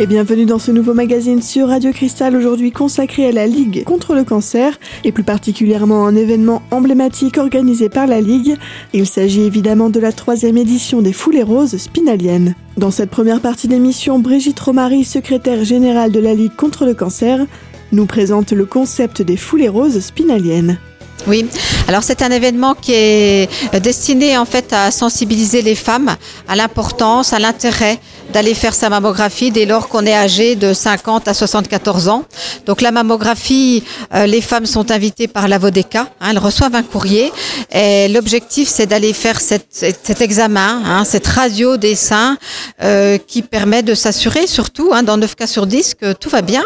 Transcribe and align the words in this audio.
et 0.00 0.06
bienvenue 0.06 0.46
dans 0.46 0.58
ce 0.58 0.70
nouveau 0.70 0.94
magazine 0.94 1.42
sur 1.42 1.68
Radio 1.68 1.92
Cristal 1.92 2.34
aujourd'hui 2.34 2.72
consacré 2.72 3.26
à 3.26 3.32
la 3.32 3.46
Ligue 3.46 3.84
contre 3.84 4.14
le 4.14 4.24
cancer 4.24 4.78
et 5.04 5.12
plus 5.12 5.24
particulièrement 5.24 6.06
un 6.06 6.16
événement 6.16 6.62
emblématique 6.70 7.36
organisé 7.36 7.90
par 7.90 8.06
la 8.06 8.22
Ligue. 8.22 8.56
Il 8.94 9.06
s'agit 9.06 9.42
évidemment 9.42 9.90
de 9.90 10.00
la 10.00 10.12
troisième 10.12 10.56
édition 10.56 11.02
des 11.02 11.12
Foulées 11.12 11.42
Roses 11.42 11.76
spinaliennes. 11.76 12.54
Dans 12.78 12.90
cette 12.90 13.10
première 13.10 13.42
partie 13.42 13.68
d'émission, 13.68 14.18
Brigitte 14.18 14.58
Romary, 14.58 15.04
secrétaire 15.04 15.64
générale 15.64 16.12
de 16.12 16.20
la 16.20 16.32
Ligue 16.32 16.56
contre 16.56 16.86
le 16.86 16.94
cancer, 16.94 17.44
nous 17.92 18.06
présente 18.06 18.52
le 18.52 18.64
concept 18.64 19.20
des 19.20 19.36
Foulées 19.36 19.68
Roses 19.68 20.00
spinaliennes. 20.00 20.78
Oui, 21.26 21.44
alors 21.86 22.02
c'est 22.02 22.22
un 22.22 22.30
événement 22.30 22.74
qui 22.74 22.92
est 22.94 23.48
destiné 23.82 24.38
en 24.38 24.46
fait 24.46 24.72
à 24.72 24.90
sensibiliser 24.90 25.60
les 25.60 25.74
femmes 25.74 26.16
à 26.48 26.56
l'importance, 26.56 27.34
à 27.34 27.38
l'intérêt 27.38 27.98
d'aller 28.30 28.54
faire 28.54 28.74
sa 28.74 28.88
mammographie 28.88 29.50
dès 29.50 29.66
lors 29.66 29.88
qu'on 29.88 30.06
est 30.06 30.14
âgé 30.14 30.56
de 30.56 30.72
50 30.72 31.28
à 31.28 31.34
74 31.34 32.08
ans. 32.08 32.24
Donc 32.66 32.80
la 32.80 32.92
mammographie, 32.92 33.84
euh, 34.14 34.26
les 34.26 34.40
femmes 34.40 34.66
sont 34.66 34.90
invitées 34.90 35.28
par 35.28 35.48
la 35.48 35.58
Vodeka, 35.58 36.08
hein, 36.20 36.28
elles 36.30 36.38
reçoivent 36.38 36.74
un 36.74 36.82
courrier 36.82 37.32
et 37.72 38.08
l'objectif 38.08 38.68
c'est 38.68 38.86
d'aller 38.86 39.12
faire 39.12 39.40
cet 39.40 40.20
examen, 40.20 40.82
hein, 40.84 41.04
cette 41.04 41.26
radio 41.26 41.76
des 41.76 41.94
seins 41.94 42.38
euh, 42.82 43.18
qui 43.18 43.42
permet 43.42 43.82
de 43.82 43.94
s'assurer 43.94 44.46
surtout 44.46 44.90
hein, 44.92 45.02
dans 45.02 45.16
9 45.16 45.34
cas 45.34 45.46
sur 45.46 45.66
10 45.66 45.94
que 45.94 46.12
tout 46.12 46.28
va 46.28 46.42
bien, 46.42 46.64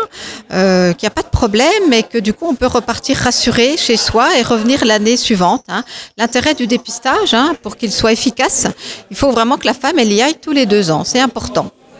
euh, 0.52 0.92
qu'il 0.92 1.06
n'y 1.06 1.12
a 1.12 1.14
pas 1.14 1.22
de 1.22 1.28
problème 1.28 1.92
et 1.92 2.02
que 2.02 2.18
du 2.18 2.32
coup 2.32 2.46
on 2.48 2.54
peut 2.54 2.66
repartir 2.66 3.16
rassuré 3.16 3.76
chez 3.76 3.96
soi 3.96 4.38
et 4.38 4.42
revenir 4.42 4.84
l'année 4.84 5.16
suivante. 5.16 5.64
Hein. 5.68 5.84
L'intérêt 6.18 6.54
du 6.54 6.66
dépistage, 6.66 7.34
hein, 7.34 7.54
pour 7.62 7.76
qu'il 7.76 7.92
soit 7.92 8.12
efficace, 8.12 8.66
il 9.10 9.16
faut 9.16 9.30
vraiment 9.30 9.56
que 9.56 9.66
la 9.66 9.74
femme 9.74 9.98
elle 9.98 10.12
y 10.12 10.20
aille 10.22 10.36
tous 10.40 10.52
les 10.52 10.66
deux 10.66 10.90
ans. 10.90 11.04
C'est 11.04 11.20
important. 11.20 11.53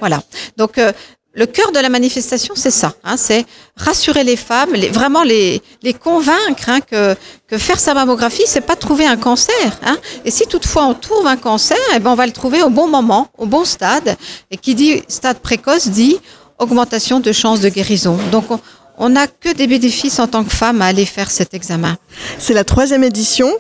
Voilà. 0.05 0.23
Donc 0.59 0.77
euh, 0.77 0.93
le 1.33 1.47
cœur 1.47 1.73
de 1.73 1.79
la 1.79 1.89
manifestation, 1.89 2.55
c'est 2.55 2.71
ça. 2.71 2.93
Hein, 3.05 3.17
c'est 3.17 3.47
rassurer 3.75 4.23
les 4.23 4.37
femmes, 4.37 4.77
vraiment 4.93 5.23
les, 5.23 5.63
les 5.83 5.95
convaincre 5.95 6.69
hein, 6.69 6.81
que, 6.83 7.17
que 7.49 7.57
faire 7.57 7.81
sa 7.81 7.95
mammographie, 7.95 8.43
c'est 8.47 8.61
pas 8.61 8.77
trouver 8.77 9.07
un 9.07 9.17
cancer. 9.17 9.81
Hein. 9.83 9.97
Et 10.27 10.31
si 10.31 10.47
toutefois 10.47 10.85
on 10.85 10.93
trouve 10.93 11.27
un 11.27 11.39
cancer, 11.39 11.79
eh 11.97 12.01
ben 12.01 12.11
on 12.11 12.17
va 12.17 12.27
le 12.27 12.33
trouver 12.33 12.63
au 12.63 12.69
bon 12.69 12.87
moment, 12.87 13.29
au 13.39 13.47
bon 13.47 13.65
stade. 13.65 14.15
Et 14.51 14.59
qui 14.59 14.75
dit 14.75 15.03
stade 15.09 15.39
précoce 15.39 15.89
dit 15.89 16.19
augmentation 16.59 17.19
de 17.19 17.33
chances 17.33 17.61
de 17.61 17.71
guérison. 17.71 18.19
Donc 18.31 18.51
on, 18.51 18.61
on 18.99 19.09
n'a 19.09 19.27
que 19.27 19.55
des 19.55 19.67
bénéfices 19.67 20.19
en 20.19 20.27
tant 20.27 20.45
que 20.45 20.53
femme 20.53 20.83
à 20.83 20.87
aller 20.87 21.07
faire 21.07 21.31
cet 21.31 21.55
examen. 21.55 21.97
C'est 22.39 22.53
la 22.53 22.65
troisième 22.65 23.05
édition. 23.05 23.51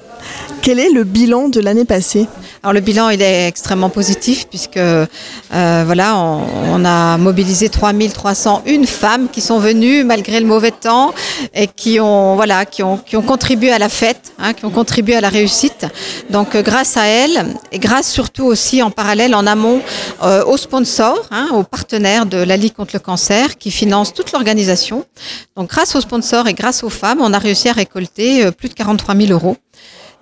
Quel 0.62 0.78
est 0.78 0.91
le 0.91 1.05
bilan 1.05 1.48
de 1.48 1.61
l'année 1.61 1.84
passée 1.84 2.27
alors 2.64 2.73
le 2.73 2.81
bilan 2.81 3.11
il 3.11 3.20
est 3.20 3.47
extrêmement 3.47 3.91
positif 3.91 4.47
puisque 4.48 4.78
euh, 4.78 5.06
voilà 5.50 6.17
on, 6.17 6.83
a 6.87 7.19
mobilisé 7.19 7.69
3301 7.69 8.87
femmes 8.87 9.28
qui 9.28 9.42
sont 9.42 9.59
venues 9.59 10.03
malgré 10.03 10.41
le 10.41 10.47
mauvais 10.47 10.70
temps 10.70 11.12
et 11.53 11.67
qui 11.67 12.00
ont 12.00 12.37
voilà 12.37 12.65
qui 12.65 12.83
ont 12.83 12.97
qui 12.97 13.19
ont 13.19 13.22
contribué 13.22 13.70
à 13.70 13.78
la 13.78 13.91
fête, 13.91 14.33
hein, 14.39 14.55
qui 14.55 14.65
ont 14.65 14.70
contribué 14.70 15.15
à 15.15 15.20
la 15.20 15.28
réussite. 15.28 15.87
Donc 16.31 16.55
euh, 16.55 16.62
grâce 16.62 16.97
à 16.97 17.05
elles 17.05 17.55
et 17.70 17.78
grâce 17.78 18.11
surtout 18.11 18.45
aussi 18.45 18.83
en 18.83 18.91
parallèle 18.91 19.34
en 19.34 19.47
amont 19.47 19.83
euh, 20.22 20.42
aux 20.47 20.56
sponsors, 20.56 21.27
hein, 21.31 21.48
aux 21.53 21.65
partenaires 21.65 22.25
de 22.25 22.39
la 22.39 22.56
Ligue 22.56 22.72
contre 22.72 22.95
le 22.95 23.00
cancer 23.00 23.59
qui 23.59 23.70
financent 23.70 24.15
toute 24.15 24.33
l'organisation. 24.33 25.05
Donc 25.55 25.69
grâce 25.69 25.95
aux 25.97 26.00
sponsors 26.00 26.48
et 26.48 26.55
grâce 26.55 26.83
aux 26.83 26.89
femmes, 26.89 27.19
on 27.20 27.34
a 27.34 27.39
réussi 27.39 27.69
à 27.69 27.75
récolter 27.75 28.50
plus 28.53 28.70
de 28.70 28.75
43 28.75 29.15
000 29.15 29.33
euros. 29.33 29.59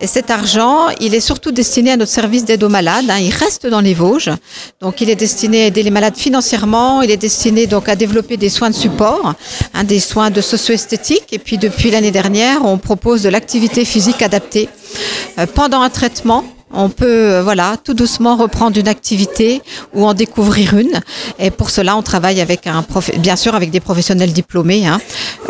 Et 0.03 0.08
cet 0.08 0.33
argent, 0.33 0.89
il 1.00 1.14
est 1.14 1.20
surtout 1.20 1.53
destiné 1.53 1.92
à 1.92 1.97
notre 1.97 2.11
service 2.11 2.45
d'aide 2.45 2.64
aux 2.64 2.69
malades. 2.69 3.08
Hein. 3.08 3.19
Il 3.20 3.33
reste 3.33 3.69
dans 3.69 3.81
les 3.81 3.95
Vosges. 3.95 4.32
Donc, 4.81 5.00
il 5.00 5.09
est 5.09 5.15
destiné 5.15 5.62
à 5.62 5.66
aider 5.66 5.84
les 5.84 5.93
malades 5.93 6.16
financièrement. 6.16 7.03
Il 7.03 7.10
est 7.12 7.16
destiné 7.16 7.69
donc 7.69 7.88
à 7.88 7.94
développer 7.94 8.37
des 8.37 8.49
soins 8.49 8.71
de 8.71 8.75
support, 8.75 9.34
hein, 9.72 9.84
des 9.84 10.00
soins 10.00 10.31
de 10.31 10.41
socio-esthétique. 10.41 11.26
Et 11.31 11.38
puis, 11.38 11.56
depuis 11.56 11.93
l'année 11.93 12.10
dernière, 12.10 12.65
on 12.65 12.78
propose 12.78 13.22
de 13.22 13.28
l'activité 13.28 13.84
physique 13.84 14.22
adaptée 14.22 14.69
euh, 15.38 15.47
pendant 15.47 15.82
un 15.82 15.91
traitement 15.91 16.44
on 16.75 16.88
peut, 16.88 17.06
euh, 17.06 17.43
voilà, 17.43 17.76
tout 17.82 17.94
doucement 17.94 18.37
reprendre 18.37 18.78
une 18.78 18.88
activité 18.88 19.60
ou 19.94 20.06
en 20.06 20.15
découvrir 20.15 20.75
une. 20.75 21.00
Et 21.38 21.50
pour 21.50 21.71
cela, 21.71 21.97
on 21.97 22.03
travaille 22.03 22.41
avec 22.41 22.66
un 22.66 22.82
prof... 22.82 23.10
bien 23.19 23.37
sûr 23.37 23.55
avec 23.55 23.71
des 23.71 23.81
professionnels 23.81 24.32
diplômés 24.32 24.87
hein, 24.87 25.00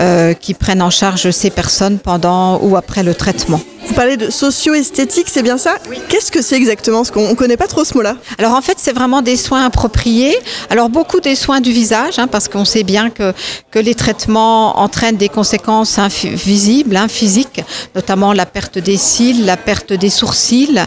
euh, 0.01 0.35
qui 0.35 0.55
prennent 0.55 0.83
en 0.83 0.91
charge 0.91 1.31
ces 1.31 1.51
personnes 1.51 1.99
pendant 1.99 2.59
ou 2.59 2.77
après 2.77 3.03
le 3.03 3.15
traitement. 3.15 3.61
Vous 3.93 3.97
parlez 3.97 4.17
de 4.17 4.31
socio-esthétique, 4.31 5.27
c'est 5.29 5.43
bien 5.43 5.59
ça? 5.59 5.75
Qu'est-ce 6.09 6.33
que 6.33 6.41
c'est 6.41 6.57
exactement? 6.57 7.01
Parce 7.01 7.11
qu'on 7.11 7.29
ne 7.29 7.35
connaît 7.35 7.59
pas 7.59 7.67
trop 7.67 7.85
ce 7.85 7.93
mot-là. 7.93 8.17
Alors 8.39 8.55
en 8.55 8.63
fait, 8.63 8.79
c'est 8.79 8.95
vraiment 8.95 9.21
des 9.21 9.37
soins 9.37 9.67
appropriés. 9.67 10.35
Alors 10.71 10.89
beaucoup 10.89 11.21
des 11.21 11.35
soins 11.35 11.61
du 11.61 11.73
visage, 11.73 12.19
hein, 12.19 12.27
parce 12.27 12.49
qu'on 12.49 12.65
sait 12.65 12.85
bien 12.85 13.11
que, 13.11 13.35
que 13.71 13.79
les 13.79 13.95
traitements 13.95 14.81
entraînent 14.81 15.19
des 15.19 15.29
conséquences 15.29 15.99
visibles, 16.25 16.97
hein, 16.97 17.07
physiques, 17.07 17.63
notamment 17.95 18.33
la 18.33 18.47
perte 18.47 18.79
des 18.79 18.97
cils, 18.97 19.45
la 19.45 19.59
perte 19.59 19.93
des 19.93 20.09
sourcils, 20.09 20.81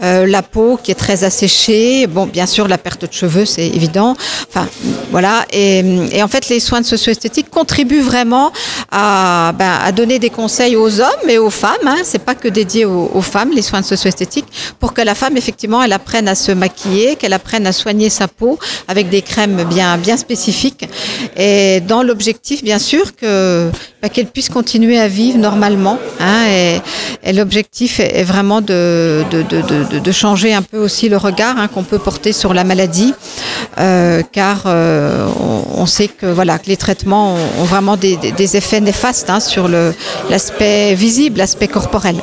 euh, 0.00 0.24
la 0.28 0.42
peau 0.42 0.78
qui 0.80 0.92
est 0.92 0.94
très 0.94 1.24
asséchée. 1.24 2.06
Bon, 2.06 2.26
bien 2.26 2.46
sûr, 2.46 2.68
la 2.68 2.78
perte 2.78 3.06
de 3.06 3.12
cheveux, 3.12 3.44
c'est 3.44 3.66
évident. 3.66 4.14
Enfin, 4.48 4.68
voilà. 5.10 5.46
Et, 5.52 5.80
et, 6.12 6.22
en 6.22 6.28
fait, 6.28 6.48
les 6.48 6.60
soins 6.60 6.80
de 6.80 6.86
socio-esthétique 6.86 7.50
contribuent 7.50 8.02
vraiment 8.02 8.52
à, 8.92 9.52
ben, 9.58 9.80
à 9.84 9.90
donner 9.90 10.20
des 10.20 10.30
conseils 10.30 10.76
aux 10.76 11.00
hommes 11.00 11.28
et 11.28 11.38
aux 11.38 11.50
femmes. 11.50 11.72
Hein. 11.86 12.02
C'est 12.04 12.20
pas 12.20 12.36
que 12.36 12.51
dédié 12.52 12.84
aux, 12.84 13.22
femmes, 13.22 13.50
les 13.52 13.62
soins 13.62 13.80
de 13.80 13.86
socio-esthétique, 13.86 14.46
pour 14.78 14.94
que 14.94 15.02
la 15.02 15.14
femme, 15.14 15.36
effectivement, 15.36 15.82
elle 15.82 15.92
apprenne 15.92 16.28
à 16.28 16.34
se 16.34 16.52
maquiller, 16.52 17.16
qu'elle 17.16 17.32
apprenne 17.32 17.66
à 17.66 17.72
soigner 17.72 18.10
sa 18.10 18.28
peau 18.28 18.58
avec 18.88 19.08
des 19.08 19.22
crèmes 19.22 19.64
bien, 19.64 19.98
bien 19.98 20.16
spécifiques. 20.16 20.88
Et 21.36 21.80
dans 21.80 22.02
l'objectif, 22.02 22.62
bien 22.62 22.78
sûr, 22.78 23.16
que 23.16 23.70
bah, 24.02 24.08
qu'elle 24.08 24.26
puisse 24.26 24.48
continuer 24.48 24.98
à 24.98 25.06
vivre 25.06 25.38
normalement. 25.38 25.96
Hein, 26.18 26.46
et, 27.24 27.32
l'objectif 27.32 28.00
est, 28.00 28.24
vraiment 28.24 28.60
de, 28.60 29.22
de, 29.30 29.42
de, 29.42 29.98
de, 30.00 30.12
changer 30.12 30.52
un 30.52 30.62
peu 30.62 30.78
aussi 30.78 31.08
le 31.08 31.16
regard 31.16 31.56
hein, 31.56 31.68
qu'on 31.68 31.84
peut 31.84 32.00
porter 32.00 32.32
sur 32.32 32.52
la 32.52 32.64
maladie, 32.64 33.14
euh, 33.78 34.22
car 34.32 34.64
euh, 34.66 35.28
on, 35.76 35.86
sait 35.86 36.08
que 36.08 36.26
voilà 36.26 36.58
que 36.58 36.66
les 36.66 36.76
traitements 36.76 37.34
ont, 37.34 37.62
ont 37.62 37.64
vraiment 37.64 37.96
des, 37.96 38.16
des, 38.16 38.56
effets 38.56 38.80
néfastes 38.80 39.30
hein, 39.30 39.38
sur 39.38 39.68
l'aspect 40.28 40.94
visible, 40.94 41.38
l'aspect 41.38 41.68
corporel. 41.68 42.16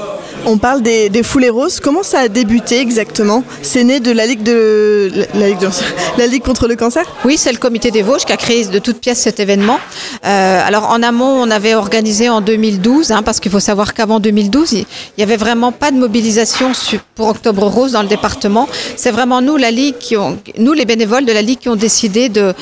On 0.45 0.57
parle 0.57 0.81
des, 0.81 1.09
des, 1.09 1.23
foulées 1.23 1.50
roses. 1.50 1.79
Comment 1.79 2.03
ça 2.03 2.19
a 2.19 2.27
débuté 2.27 2.79
exactement? 2.79 3.44
C'est 3.61 3.83
né 3.83 4.00
de 4.00 4.11
la 4.11 4.25
Ligue 4.25 4.44
de 4.44 5.11
la, 5.35 6.27
Ligue, 6.27 6.41
contre 6.44 6.67
le 6.67 6.75
cancer? 6.75 7.03
Oui, 7.25 7.38
c'est 7.38 7.51
le 7.51 7.57
Comité 7.57 7.91
des 7.91 8.01
Vosges 8.01 8.25
qui 8.25 8.31
a 8.31 8.38
créé 8.38 8.66
de 8.66 8.79
toutes 8.79 8.99
pièces 8.99 9.19
cet 9.19 9.39
événement. 9.39 9.79
Euh, 10.25 10.61
alors 10.66 10.89
en 10.89 11.03
amont, 11.03 11.41
on 11.41 11.51
avait 11.51 11.75
organisé 11.75 12.29
en 12.29 12.41
2012, 12.41 13.11
hein, 13.11 13.22
parce 13.23 13.39
qu'il 13.39 13.51
faut 13.51 13.59
savoir 13.59 13.94
qu'avant 13.94 14.19
2012, 14.19 14.72
il 14.73 14.85
n'y 15.17 15.23
avait 15.23 15.38
vraiment 15.38 15.72
pas 15.72 15.91
de 15.91 15.97
mobilisation 15.97 16.72
pour 17.16 17.28
Octobre 17.28 17.63
Rose 17.63 17.91
dans 17.91 18.01
le 18.01 18.07
département. 18.07 18.67
C'est 18.95 19.11
vraiment 19.11 19.41
nous, 19.41 19.57
la 19.57 19.72
Ligue, 19.72 19.97
qui 19.99 20.16
nous 20.57 20.73
les 20.73 20.85
bénévoles 20.85 21.25
de 21.25 21.33
la 21.33 21.41
Ligue, 21.41 21.59
qui 21.59 21.69
ont 21.69 21.75
décidé 21.75 22.29
de, 22.29 22.53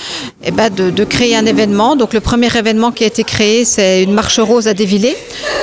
eh 0.43 0.51
ben, 0.51 0.69
de 0.73 1.03
créer 1.03 1.35
un 1.35 1.45
événement. 1.45 1.95
Donc 1.95 2.13
le 2.13 2.21
premier 2.21 2.55
événement 2.57 2.91
qui 2.91 3.03
a 3.03 3.07
été 3.07 3.23
créé, 3.23 3.65
c'est 3.65 4.03
une 4.03 4.13
marche 4.13 4.39
rose 4.39 4.67
à 4.67 4.73
Dévillé. 4.73 5.15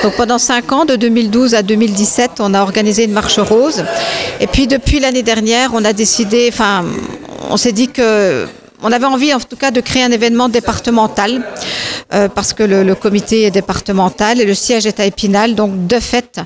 Donc 0.03 0.15
pendant 0.15 0.37
cinq 0.37 0.71
ans, 0.71 0.85
de 0.85 0.95
2012 0.95 1.55
à 1.55 1.61
2017 1.61 2.04
on 2.39 2.53
a 2.53 2.61
organisé 2.61 3.05
une 3.05 3.11
marche 3.11 3.39
rose. 3.39 3.83
Et 4.39 4.47
puis 4.47 4.67
depuis 4.67 4.99
l'année 4.99 5.23
dernière, 5.23 5.71
on 5.73 5.83
a 5.85 5.93
décidé, 5.93 6.49
enfin, 6.51 6.85
on 7.49 7.57
s'est 7.57 7.71
dit 7.71 7.89
que 7.89 8.47
on 8.81 8.91
avait 8.91 9.05
envie 9.05 9.33
en 9.33 9.39
tout 9.39 9.55
cas 9.55 9.71
de 9.71 9.81
créer 9.81 10.03
un 10.03 10.11
événement 10.11 10.49
départemental 10.49 11.43
euh, 12.13 12.27
parce 12.29 12.53
que 12.53 12.61
le, 12.61 12.93
comité 12.93 13.43
est 13.43 13.51
départemental 13.51 14.39
et 14.39 14.45
le 14.45 14.53
siège 14.53 14.85
est 14.85 14.99
à 14.99 15.05
Épinal. 15.05 15.55
Donc 15.55 15.87
de 15.87 15.99
fait, 15.99 16.39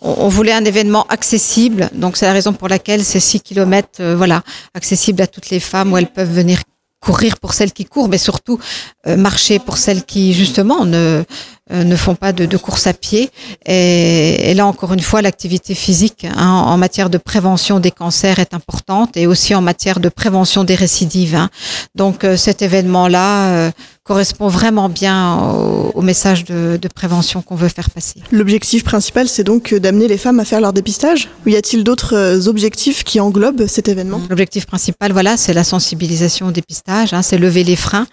on, 0.00 0.28
voulait 0.28 0.52
un 0.52 0.64
événement 0.64 1.06
accessible. 1.08 1.90
Donc 1.94 2.16
c'est 2.16 2.26
la 2.26 2.32
raison 2.32 2.52
pour 2.52 2.68
laquelle 2.68 3.04
ces 3.04 3.20
6 3.20 3.40
kilomètres, 3.40 4.00
euh, 4.00 4.16
voilà, 4.16 4.42
accessibles 4.74 5.22
à 5.22 5.26
toutes 5.26 5.50
les 5.50 5.60
femmes 5.60 5.92
où 5.92 5.98
elles 5.98 6.10
peuvent 6.10 6.32
venir 6.32 6.60
courir 7.00 7.38
pour 7.38 7.52
celles 7.52 7.72
qui 7.72 7.84
courent, 7.84 8.08
mais 8.08 8.18
surtout 8.18 8.58
euh, 9.06 9.16
marcher 9.16 9.58
pour 9.58 9.76
celles 9.76 10.04
qui 10.04 10.32
justement 10.32 10.84
ne 10.86 11.22
ne 11.70 11.96
font 11.96 12.14
pas 12.14 12.32
de, 12.32 12.44
de, 12.44 12.56
course 12.56 12.86
à 12.86 12.92
pied. 12.92 13.30
Et, 13.64 14.50
et 14.50 14.54
là, 14.54 14.66
encore 14.66 14.92
une 14.92 15.00
fois, 15.00 15.22
l'activité 15.22 15.74
physique 15.74 16.26
hein, 16.36 16.48
en 16.66 16.76
matière 16.76 17.08
de 17.10 17.18
prévention 17.18 17.80
des 17.80 17.90
cancers 17.90 18.38
est 18.38 18.52
importante 18.54 19.16
et 19.16 19.26
aussi 19.26 19.54
en 19.54 19.62
matière 19.62 20.00
de 20.00 20.08
prévention 20.08 20.64
des 20.64 20.74
récidives. 20.74 21.34
Hein. 21.34 21.48
Donc, 21.94 22.24
euh, 22.24 22.36
cet 22.36 22.60
événement-là 22.60 23.48
euh, 23.48 23.70
correspond 24.02 24.48
vraiment 24.48 24.90
bien 24.90 25.38
au, 25.40 25.92
au 25.94 26.02
message 26.02 26.44
de, 26.44 26.78
de 26.80 26.88
prévention 26.88 27.40
qu'on 27.40 27.56
veut 27.56 27.68
faire 27.68 27.90
passer. 27.90 28.16
L'objectif 28.30 28.84
principal, 28.84 29.28
c'est 29.28 29.44
donc 29.44 29.72
d'amener 29.72 30.08
les 30.08 30.18
femmes 30.18 30.40
à 30.40 30.44
faire 30.44 30.60
leur 30.60 30.74
dépistage 30.74 31.30
Ou 31.46 31.50
y 31.50 31.56
a-t-il 31.56 31.84
d'autres 31.84 32.46
objectifs 32.48 33.04
qui 33.04 33.20
englobent 33.20 33.66
cet 33.66 33.88
événement? 33.88 34.20
L'objectif 34.28 34.66
principal, 34.66 35.12
voilà, 35.12 35.36
c'est 35.36 35.54
la 35.54 35.64
sensibilisation 35.64 36.48
au 36.48 36.50
dépistage, 36.50 37.14
hein, 37.14 37.22
c'est 37.22 37.38
lever 37.38 37.64
les 37.64 37.76
freins. 37.76 38.06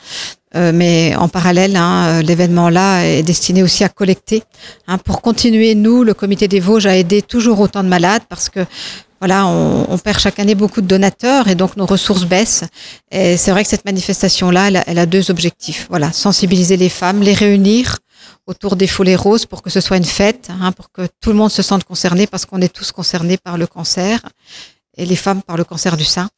Euh, 0.56 0.72
mais 0.74 1.16
en 1.16 1.30
parallèle, 1.30 1.76
hein, 1.76 2.22
l'événement-là 2.22 3.06
est 3.06 3.24
destiné 3.24 3.64
aussi 3.64 3.84
à 3.84 3.90
collecter 3.90 4.44
hein, 4.88 4.98
pour 4.98 5.22
continuer, 5.22 5.76
nous, 5.76 6.04
le 6.04 6.14
comité 6.14 6.48
des 6.48 6.60
Vosges, 6.60 6.88
à 6.88 6.96
aider 6.96 7.22
toujours 7.22 7.60
autant 7.60 7.84
de 7.84 7.90
malades 7.90 8.24
parce 8.28 8.50
que 8.50 8.66
voilà, 9.20 9.46
on, 9.46 9.86
on, 9.88 9.98
perd 10.00 10.18
chaque 10.20 10.40
année 10.40 10.56
beaucoup 10.56 10.82
de 10.82 10.88
donateurs 10.88 11.48
et 11.48 11.54
donc 11.54 11.78
nos 11.78 11.86
ressources 11.86 12.26
baissent. 12.26 12.64
Et 13.12 13.38
c'est 13.38 13.52
vrai 13.52 13.64
que 13.64 13.70
cette 13.70 13.86
manifestation-là, 13.86 14.70
elle, 14.70 14.84
elle, 14.88 14.98
a 14.98 15.06
deux 15.06 15.30
objectifs. 15.30 15.86
Voilà, 15.90 16.12
sensibiliser 16.12 16.76
les 16.76 16.90
femmes, 16.90 17.22
les 17.22 17.36
réunir 17.36 18.00
autour 18.48 18.76
des 18.76 18.88
foulées 18.88 19.16
roses 19.16 19.46
pour 19.46 19.62
que 19.62 19.70
ce 19.70 19.80
soit 19.80 19.98
une 19.98 20.06
fête, 20.06 20.50
hein, 20.50 20.72
pour 20.72 20.92
que 20.92 21.04
tout 21.22 21.30
le 21.30 21.36
monde 21.36 21.52
se 21.52 21.62
sente 21.62 21.84
concerné 21.84 22.28
parce 22.28 22.46
qu'on 22.46 22.62
est 22.62 22.74
tous 22.74 22.92
concernés 22.92 23.38
par 23.38 23.58
le 23.58 23.68
cancer 23.68 24.22
et 24.98 25.06
les 25.06 25.16
femmes 25.16 25.42
par 25.42 25.58
le 25.58 25.64
cancer 25.64 25.98
du 25.98 26.06
sein. 26.06 26.30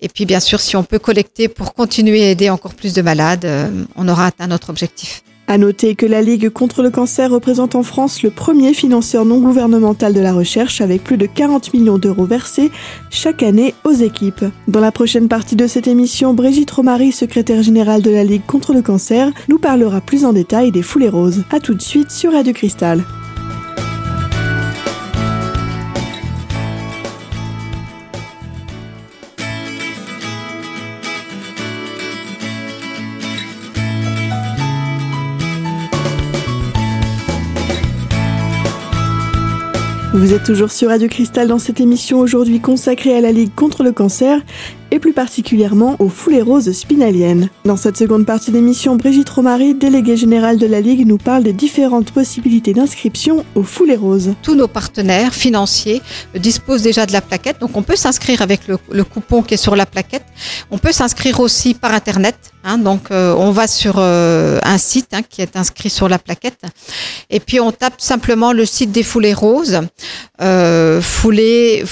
Et 0.00 0.08
puis 0.08 0.26
bien 0.26 0.40
sûr, 0.40 0.60
si 0.60 0.76
on 0.76 0.84
peut 0.84 0.98
collecter 0.98 1.48
pour 1.48 1.74
continuer 1.74 2.24
à 2.24 2.30
aider 2.30 2.50
encore 2.50 2.74
plus 2.74 2.92
de 2.92 3.02
malades, 3.02 3.44
euh, 3.44 3.84
on 3.96 4.08
aura 4.08 4.26
atteint 4.26 4.46
notre 4.46 4.70
objectif. 4.70 5.22
À 5.48 5.58
noter 5.58 5.94
que 5.94 6.06
la 6.06 6.22
Ligue 6.22 6.48
contre 6.48 6.82
le 6.82 6.90
cancer 6.90 7.30
représente 7.30 7.76
en 7.76 7.84
France 7.84 8.22
le 8.24 8.30
premier 8.30 8.74
financeur 8.74 9.24
non 9.24 9.38
gouvernemental 9.38 10.12
de 10.12 10.20
la 10.20 10.32
recherche 10.32 10.80
avec 10.80 11.04
plus 11.04 11.16
de 11.16 11.26
40 11.26 11.72
millions 11.72 11.98
d'euros 11.98 12.24
versés 12.24 12.72
chaque 13.10 13.44
année 13.44 13.72
aux 13.84 13.92
équipes. 13.92 14.44
Dans 14.66 14.80
la 14.80 14.90
prochaine 14.90 15.28
partie 15.28 15.54
de 15.54 15.68
cette 15.68 15.86
émission, 15.86 16.34
Brigitte 16.34 16.72
Romary, 16.72 17.12
secrétaire 17.12 17.62
générale 17.62 18.02
de 18.02 18.10
la 18.10 18.24
Ligue 18.24 18.44
contre 18.44 18.74
le 18.74 18.82
cancer, 18.82 19.30
nous 19.48 19.58
parlera 19.58 20.00
plus 20.00 20.24
en 20.24 20.32
détail 20.32 20.72
des 20.72 20.82
foulées 20.82 21.08
roses. 21.08 21.44
A 21.50 21.60
tout 21.60 21.74
de 21.74 21.82
suite 21.82 22.10
sur 22.10 22.32
Radio 22.32 22.52
Cristal. 22.52 23.04
Vous 40.26 40.34
êtes 40.34 40.42
toujours 40.42 40.72
sur 40.72 40.88
Radio 40.88 41.06
Cristal 41.06 41.46
dans 41.46 41.60
cette 41.60 41.78
émission 41.78 42.18
aujourd'hui 42.18 42.58
consacrée 42.58 43.16
à 43.16 43.20
la 43.20 43.30
Ligue 43.30 43.54
contre 43.54 43.84
le 43.84 43.92
cancer 43.92 44.40
et 44.90 44.98
plus 44.98 45.12
particulièrement 45.12 45.96
aux 45.98 46.08
foulées 46.08 46.42
roses 46.42 46.72
spinaliennes. 46.72 47.50
Dans 47.64 47.76
cette 47.76 47.96
seconde 47.96 48.26
partie 48.26 48.50
d'émission, 48.50 48.96
Brigitte 48.96 49.28
Romary, 49.28 49.74
déléguée 49.74 50.16
générale 50.16 50.58
de 50.58 50.66
la 50.66 50.80
Ligue, 50.80 51.06
nous 51.06 51.18
parle 51.18 51.42
des 51.42 51.52
différentes 51.52 52.10
possibilités 52.10 52.72
d'inscription 52.72 53.44
aux 53.54 53.62
foulées 53.62 53.96
roses. 53.96 54.34
Tous 54.42 54.54
nos 54.54 54.68
partenaires 54.68 55.34
financiers 55.34 56.02
disposent 56.36 56.82
déjà 56.82 57.06
de 57.06 57.12
la 57.12 57.20
plaquette, 57.20 57.60
donc 57.60 57.76
on 57.76 57.82
peut 57.82 57.96
s'inscrire 57.96 58.42
avec 58.42 58.60
le, 58.68 59.04
coupon 59.04 59.42
qui 59.42 59.54
est 59.54 59.58
sur 59.58 59.76
la 59.76 59.86
plaquette. 59.86 60.24
On 60.70 60.78
peut 60.78 60.92
s'inscrire 60.92 61.40
aussi 61.40 61.74
par 61.74 61.92
Internet, 61.92 62.36
hein, 62.64 62.78
donc 62.78 63.10
euh, 63.10 63.34
on 63.36 63.50
va 63.50 63.66
sur 63.66 63.96
euh, 63.98 64.58
un 64.62 64.78
site 64.78 65.08
hein, 65.12 65.22
qui 65.28 65.42
est 65.42 65.56
inscrit 65.56 65.90
sur 65.90 66.08
la 66.08 66.18
plaquette, 66.18 66.62
et 67.30 67.40
puis 67.40 67.60
on 67.60 67.72
tape 67.72 68.00
simplement 68.00 68.52
le 68.52 68.64
site 68.64 68.92
des 68.92 69.02
foulées 69.02 69.34
roses, 69.34 69.80
euh, 70.40 71.00
foulée, 71.00 71.82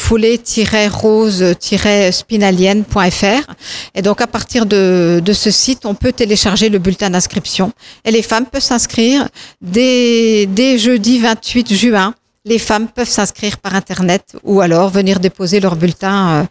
et 3.94 4.02
donc 4.02 4.20
à 4.20 4.26
partir 4.26 4.66
de, 4.66 5.20
de, 5.24 5.32
ce 5.32 5.50
site, 5.50 5.86
on 5.86 5.94
peut 5.94 6.12
télécharger 6.12 6.68
le 6.68 6.78
bulletin 6.78 7.10
d'inscription. 7.10 7.72
Et 8.04 8.10
les 8.10 8.22
femmes 8.22 8.46
peuvent 8.46 8.62
s'inscrire 8.62 9.28
dès, 9.60 10.46
dès 10.46 10.78
jeudi 10.78 11.18
28 11.18 11.74
juin. 11.74 12.14
Les 12.46 12.58
femmes 12.58 12.88
peuvent 12.88 13.08
s'inscrire 13.08 13.56
par 13.56 13.74
Internet 13.74 14.36
ou 14.42 14.60
alors 14.60 14.90
venir 14.90 15.18
déposer 15.18 15.60
leur 15.60 15.76
bulletin 15.76 16.46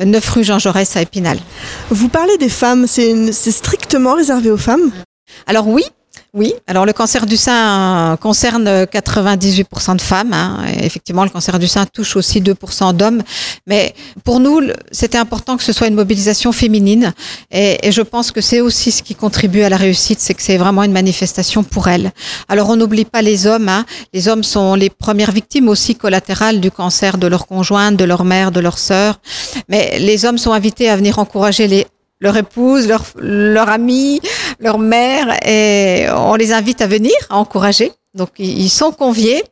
euh, 0.00 0.04
9 0.04 0.30
rue 0.30 0.44
Jean 0.44 0.58
Jaurès 0.58 0.96
à 0.96 1.02
Épinal. 1.02 1.38
Vous 1.90 2.08
parlez 2.08 2.38
des 2.38 2.48
femmes, 2.48 2.86
c'est 2.86 3.32
strictement 3.32 4.14
réservé 4.14 4.50
aux 4.50 4.56
femmes? 4.56 4.90
Alors 5.46 5.68
oui, 5.68 5.84
oui, 6.36 6.52
alors 6.66 6.84
le 6.84 6.92
cancer 6.92 7.26
du 7.26 7.36
sein 7.36 8.18
concerne 8.20 8.68
98% 8.86 9.96
de 9.96 10.00
femmes. 10.00 10.32
Hein. 10.32 10.64
effectivement, 10.80 11.22
le 11.22 11.30
cancer 11.30 11.60
du 11.60 11.68
sein 11.68 11.86
touche 11.86 12.16
aussi 12.16 12.40
2% 12.40 12.92
d'hommes. 12.92 13.22
Mais 13.68 13.94
pour 14.24 14.40
nous, 14.40 14.60
c'était 14.90 15.16
important 15.16 15.56
que 15.56 15.62
ce 15.62 15.72
soit 15.72 15.86
une 15.86 15.94
mobilisation 15.94 16.50
féminine. 16.50 17.14
Et, 17.52 17.86
et 17.86 17.92
je 17.92 18.02
pense 18.02 18.32
que 18.32 18.40
c'est 18.40 18.60
aussi 18.60 18.90
ce 18.90 19.04
qui 19.04 19.14
contribue 19.14 19.62
à 19.62 19.68
la 19.68 19.76
réussite, 19.76 20.18
c'est 20.18 20.34
que 20.34 20.42
c'est 20.42 20.56
vraiment 20.56 20.82
une 20.82 20.90
manifestation 20.90 21.62
pour 21.62 21.86
elles. 21.86 22.10
Alors 22.48 22.68
on 22.68 22.74
n'oublie 22.74 23.04
pas 23.04 23.22
les 23.22 23.46
hommes. 23.46 23.68
Hein. 23.68 23.86
Les 24.12 24.26
hommes 24.26 24.42
sont 24.42 24.74
les 24.74 24.90
premières 24.90 25.30
victimes 25.30 25.68
aussi 25.68 25.94
collatérales 25.94 26.60
du 26.60 26.72
cancer 26.72 27.16
de 27.16 27.28
leur 27.28 27.46
conjointe, 27.46 27.96
de 27.96 28.04
leur 28.04 28.24
mère, 28.24 28.50
de 28.50 28.58
leur 28.58 28.80
sœur. 28.80 29.20
Mais 29.68 30.00
les 30.00 30.24
hommes 30.24 30.38
sont 30.38 30.52
invités 30.52 30.90
à 30.90 30.96
venir 30.96 31.20
encourager 31.20 31.68
les 31.68 31.86
leur 32.24 32.36
épouse, 32.38 32.88
leur, 32.88 33.04
leur 33.16 33.68
ami, 33.68 34.20
leur 34.58 34.78
mère, 34.78 35.26
et 35.46 36.06
on 36.10 36.34
les 36.34 36.52
invite 36.52 36.80
à 36.80 36.86
venir, 36.86 37.12
à 37.28 37.36
encourager. 37.36 37.92
Donc 38.14 38.30
ils 38.38 38.70
sont 38.70 38.92
conviés. 38.92 39.42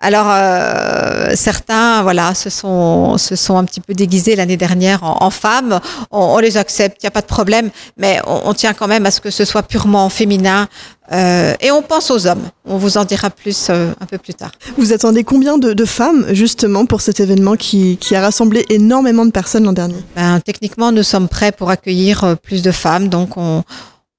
Alors 0.00 0.26
euh, 0.28 1.32
certains, 1.34 2.02
voilà, 2.02 2.34
se 2.34 2.50
sont 2.50 3.18
se 3.18 3.36
sont 3.36 3.56
un 3.56 3.64
petit 3.64 3.80
peu 3.80 3.94
déguisés 3.94 4.36
l'année 4.36 4.56
dernière 4.56 5.02
en, 5.02 5.18
en 5.20 5.30
femmes. 5.30 5.80
On, 6.10 6.20
on, 6.20 6.38
les 6.38 6.56
accepte, 6.56 6.98
il 7.02 7.06
n'y 7.06 7.08
a 7.08 7.10
pas 7.10 7.22
de 7.22 7.26
problème, 7.26 7.70
mais 7.96 8.20
on, 8.26 8.42
on, 8.44 8.54
tient 8.54 8.72
quand 8.72 8.86
même 8.86 9.04
à 9.06 9.10
ce 9.10 9.20
que 9.20 9.30
ce 9.30 9.44
soit 9.44 9.62
purement 9.64 10.08
féminin. 10.08 10.68
Euh, 11.12 11.54
et 11.60 11.70
on 11.70 11.82
pense 11.82 12.10
aux 12.10 12.26
hommes. 12.26 12.48
On 12.64 12.78
vous 12.78 12.96
en 12.96 13.04
dira 13.04 13.28
plus 13.28 13.66
euh, 13.68 13.92
un 14.00 14.06
peu 14.06 14.16
plus 14.16 14.32
tard. 14.32 14.52
Vous 14.78 14.92
attendez 14.92 15.22
combien 15.22 15.58
de, 15.58 15.74
de, 15.74 15.84
femmes 15.84 16.26
justement 16.32 16.86
pour 16.86 17.02
cet 17.02 17.20
événement 17.20 17.56
qui, 17.56 17.98
qui 17.98 18.14
a 18.16 18.22
rassemblé 18.22 18.64
énormément 18.70 19.26
de 19.26 19.30
personnes 19.30 19.64
l'an 19.64 19.74
dernier? 19.74 20.02
Ben, 20.16 20.40
Techniquement, 20.40 20.92
nous 20.92 21.02
sommes 21.02 21.28
prêts 21.28 21.52
pour 21.52 21.68
accueillir 21.68 22.24
euh, 22.24 22.34
plus 22.36 22.62
de 22.62 22.70
femmes, 22.70 23.08
donc 23.08 23.36
on 23.36 23.64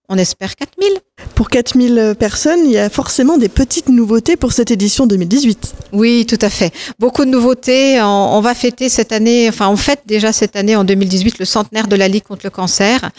on 0.10 0.18
espère 0.18 0.56
4000. 0.56 0.88
Pour 1.34 1.50
4000 1.50 2.16
personnes, 2.20 2.60
il 2.66 2.72
y 2.72 2.78
a 2.78 2.90
forcément 2.90 3.38
des 3.38 3.50
petites 3.50 3.90
nouveautés 3.90 4.36
pour 4.36 4.54
cette 4.54 4.72
édition 4.72 5.08
2018. 5.08 5.74
Oui, 5.94 6.26
tout 6.28 6.38
à 6.42 6.50
fait. 6.50 6.74
Beaucoup 7.00 7.26
de 7.26 7.30
nouveautés. 7.30 8.02
On, 8.02 8.42
va 8.42 8.54
fêter 8.54 8.90
cette 8.90 9.12
année, 9.12 9.48
enfin 9.50 9.70
on 9.70 9.78
fête 9.78 10.02
déjà 10.06 10.32
cette 10.32 10.56
année 10.56 10.76
en 10.76 10.84
2018 10.84 11.40
le 11.40 11.46
centenaire 11.46 11.88
de 11.88 11.96
la 11.96 12.08
Ligue 12.08 12.24
contre 12.24 12.46
le 12.46 12.50
cancer. 12.50 13.12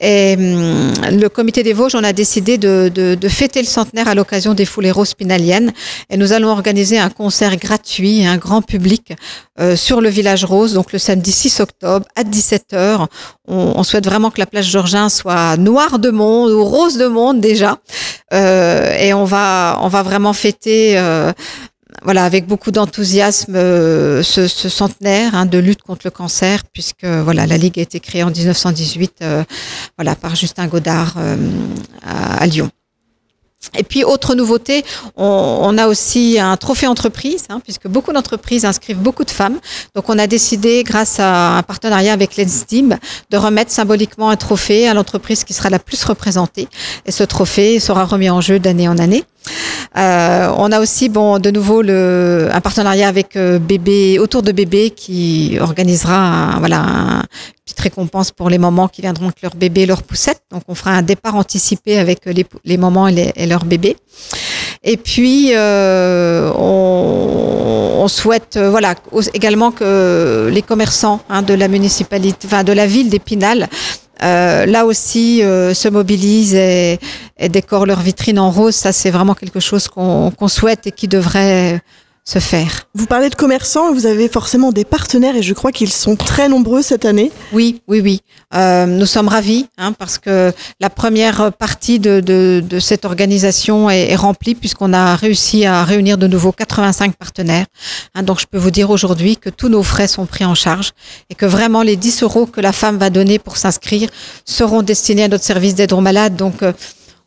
Et 0.00 0.34
hum, 0.36 0.92
le 1.10 1.28
comité 1.28 1.62
des 1.62 1.72
Vosges, 1.72 1.94
on 1.94 2.04
a 2.04 2.12
décidé 2.12 2.58
de, 2.58 2.90
de, 2.94 3.14
de 3.14 3.28
fêter 3.28 3.60
le 3.60 3.66
centenaire 3.66 4.08
à 4.08 4.14
l'occasion 4.14 4.54
des 4.54 4.64
foulées 4.64 4.92
spinaliennes. 5.04 5.72
Et 6.10 6.16
nous 6.16 6.32
allons 6.32 6.50
organiser 6.50 6.98
un 6.98 7.10
concert 7.10 7.56
gratuit, 7.56 8.26
un 8.26 8.36
grand 8.36 8.62
public, 8.62 9.12
euh, 9.60 9.76
sur 9.76 10.00
le 10.00 10.08
village 10.08 10.44
rose, 10.44 10.74
donc 10.74 10.92
le 10.92 10.98
samedi 10.98 11.32
6 11.32 11.60
octobre 11.60 12.06
à 12.16 12.24
17h. 12.24 13.06
On, 13.46 13.72
on 13.76 13.82
souhaite 13.82 14.04
vraiment 14.04 14.30
que 14.30 14.40
la 14.40 14.46
plage 14.46 14.70
Georgin 14.70 15.08
soit 15.08 15.56
noire 15.56 15.98
de 15.98 16.10
monde 16.10 16.50
ou 16.50 16.64
rose 16.64 16.96
de 16.96 17.06
monde 17.06 17.40
déjà. 17.40 17.78
Euh, 18.32 18.96
et 18.98 19.14
on 19.14 19.24
va, 19.24 19.78
vraiment 20.04 20.32
fêter. 20.32 20.98
Euh, 20.98 21.32
voilà, 22.04 22.24
avec 22.24 22.46
beaucoup 22.46 22.70
d'enthousiasme, 22.70 23.56
euh, 23.56 24.22
ce, 24.22 24.46
ce, 24.46 24.68
centenaire 24.68 25.34
hein, 25.34 25.46
de 25.46 25.56
lutte 25.56 25.82
contre 25.82 26.02
le 26.04 26.10
cancer, 26.10 26.62
puisque 26.70 27.06
voilà, 27.06 27.46
la 27.46 27.56
Ligue 27.56 27.78
a 27.78 27.82
été 27.82 27.98
créée 27.98 28.22
en 28.22 28.30
1918, 28.30 29.14
euh, 29.22 29.42
voilà, 29.96 30.14
par 30.14 30.36
Justin 30.36 30.66
Godard 30.66 31.14
euh, 31.16 31.36
à, 32.02 32.46
Lyon. 32.46 32.68
Et 33.78 33.82
puis, 33.82 34.04
autre 34.04 34.34
nouveauté, 34.34 34.84
on, 35.16 35.78
a 35.78 35.86
aussi 35.86 36.38
un 36.38 36.58
trophée 36.58 36.86
entreprise, 36.86 37.44
hein, 37.48 37.60
puisque 37.64 37.88
beaucoup 37.88 38.12
d'entreprises 38.12 38.66
inscrivent 38.66 38.98
beaucoup 38.98 39.24
de 39.24 39.30
femmes. 39.30 39.58
Donc, 39.94 40.10
on 40.10 40.18
a 40.18 40.26
décidé, 40.26 40.84
grâce 40.84 41.18
à 41.18 41.56
un 41.56 41.62
partenariat 41.62 42.12
avec 42.12 42.36
l'ENSTIM, 42.36 42.98
de 43.30 43.36
remettre 43.38 43.70
symboliquement 43.70 44.28
un 44.28 44.36
trophée 44.36 44.86
à 44.86 44.92
l'entreprise 44.92 45.44
qui 45.44 45.54
sera 45.54 45.70
la 45.70 45.78
plus 45.78 46.04
représentée. 46.04 46.68
Et 47.06 47.10
ce 47.10 47.24
trophée 47.24 47.80
sera 47.80 48.04
remis 48.04 48.28
en 48.28 48.42
jeu 48.42 48.58
d'année 48.58 48.86
en 48.86 48.98
année. 48.98 49.24
Euh, 49.96 50.52
on 50.56 50.72
a 50.72 50.80
aussi, 50.80 51.08
bon, 51.08 51.38
de 51.38 51.50
nouveau, 51.50 51.82
le, 51.82 52.48
un 52.52 52.60
partenariat 52.60 53.08
avec 53.08 53.36
euh, 53.36 53.58
Bébé, 53.58 54.18
autour 54.18 54.42
de 54.42 54.52
Bébé, 54.52 54.90
qui 54.90 55.56
organisera, 55.60 56.56
voilà, 56.58 56.80
un, 56.80 57.22
petite 57.64 57.80
récompense 57.80 58.30
pour 58.30 58.50
les 58.50 58.58
mamans 58.58 58.88
qui 58.88 59.00
viendront 59.00 59.26
avec 59.26 59.40
leur 59.40 59.54
bébé, 59.54 59.86
leur 59.86 60.02
poussette. 60.02 60.42
Donc, 60.50 60.62
on 60.68 60.74
fera 60.74 60.90
un 60.90 61.02
départ 61.02 61.34
anticipé 61.34 61.98
avec 61.98 62.26
les, 62.26 62.44
les 62.64 62.76
mamans 62.76 63.08
et, 63.08 63.12
les, 63.12 63.32
et 63.36 63.46
leurs 63.46 63.64
bébés. 63.64 63.96
Et 64.84 64.98
puis, 64.98 65.52
euh, 65.54 66.52
on, 66.56 68.02
on, 68.02 68.08
souhaite, 68.08 68.58
euh, 68.58 68.68
voilà, 68.70 68.94
également 69.32 69.70
que 69.70 70.50
les 70.52 70.60
commerçants 70.60 71.20
hein, 71.30 71.40
de 71.40 71.54
la 71.54 71.68
municipalité, 71.68 72.46
enfin 72.46 72.64
de 72.64 72.72
la 72.72 72.86
ville 72.86 73.08
d'Épinal, 73.08 73.68
euh, 74.22 74.66
là 74.66 74.84
aussi 74.84 75.42
euh, 75.42 75.72
se 75.74 75.88
mobilisent 75.88 76.54
et, 76.54 76.98
et, 77.38 77.48
décorent 77.48 77.86
leur 77.86 78.00
vitrine 78.00 78.38
en 78.38 78.50
rose. 78.50 78.74
Ça, 78.74 78.92
c'est 78.92 79.10
vraiment 79.10 79.34
quelque 79.34 79.58
chose 79.58 79.88
qu'on 79.88 80.30
qu 80.30 80.48
souhaite 80.48 80.86
et 80.86 80.92
qui 80.92 81.08
devrait 81.08 81.80
se 82.26 82.38
faire. 82.38 82.88
Vous 82.94 83.04
parlez 83.04 83.28
de 83.28 83.34
commerçants, 83.34 83.92
vous 83.92 84.06
avez 84.06 84.28
forcément 84.28 84.72
des 84.72 84.86
partenaires 84.86 85.36
et 85.36 85.42
je 85.42 85.52
crois 85.52 85.72
qu'ils 85.72 85.92
sont 85.92 86.16
très 86.16 86.48
nombreux 86.48 86.80
cette 86.80 87.04
année. 87.04 87.30
Oui, 87.52 87.82
oui, 87.86 88.00
oui. 88.00 88.20
Euh, 88.54 88.86
nous 88.86 89.04
sommes 89.04 89.28
ravis 89.28 89.66
hein, 89.76 89.92
parce 89.92 90.16
que 90.16 90.50
la 90.80 90.88
première 90.88 91.52
partie 91.52 91.98
de, 91.98 92.20
de, 92.20 92.62
de 92.66 92.80
cette 92.80 93.04
organisation 93.04 93.90
est, 93.90 94.10
est 94.10 94.16
remplie 94.16 94.54
puisqu'on 94.54 94.94
a 94.94 95.16
réussi 95.16 95.66
à 95.66 95.84
réunir 95.84 96.16
de 96.16 96.26
nouveau 96.26 96.50
85 96.50 97.14
partenaires. 97.16 97.66
Hein, 98.14 98.22
donc 98.22 98.40
je 98.40 98.46
peux 98.46 98.58
vous 98.58 98.70
dire 98.70 98.88
aujourd'hui 98.88 99.36
que 99.36 99.50
tous 99.50 99.68
nos 99.68 99.82
frais 99.82 100.08
sont 100.08 100.24
pris 100.24 100.46
en 100.46 100.54
charge 100.54 100.92
et 101.28 101.34
que 101.34 101.44
vraiment 101.44 101.82
les 101.82 101.96
10 101.96 102.22
euros 102.22 102.46
que 102.46 102.62
la 102.62 102.72
femme 102.72 102.96
va 102.96 103.10
donner 103.10 103.38
pour 103.38 103.58
s'inscrire 103.58 104.08
seront 104.46 104.80
destinés 104.80 105.24
à 105.24 105.28
notre 105.28 105.44
service 105.44 105.74
d'aide 105.74 105.92
aux 105.92 106.00
malades. 106.00 106.36
Donc 106.36 106.62
euh, 106.62 106.72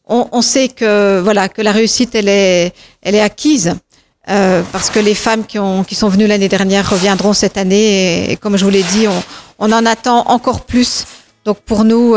on, 0.07 0.27
on, 0.31 0.41
sait 0.41 0.69
que 0.69 1.19
voilà 1.19 1.49
que 1.49 1.61
la 1.61 1.71
réussite 1.71 2.15
elle 2.15 2.29
est 2.29 2.73
elle 3.03 3.13
est 3.13 3.21
acquise. 3.21 3.75
Parce 4.27 4.89
que 4.89 4.99
les 4.99 5.15
femmes 5.15 5.45
qui, 5.45 5.57
ont, 5.57 5.83
qui 5.83 5.95
sont 5.95 6.09
venues 6.09 6.27
l'année 6.27 6.49
dernière 6.49 6.89
reviendront 6.89 7.33
cette 7.33 7.57
année. 7.57 8.31
Et, 8.31 8.37
comme 8.37 8.57
je 8.57 8.65
vous 8.65 8.71
l'ai 8.71 8.83
dit, 8.83 9.07
on, 9.07 9.23
on, 9.59 9.71
en 9.71 9.85
attend 9.85 10.27
encore 10.27 10.65
plus. 10.65 11.05
Donc 11.45 11.59
pour 11.59 11.83
nous, 11.85 12.15